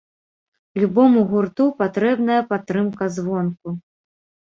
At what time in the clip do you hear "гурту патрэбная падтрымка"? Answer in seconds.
1.35-3.15